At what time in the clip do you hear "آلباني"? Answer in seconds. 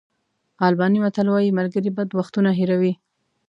0.67-0.99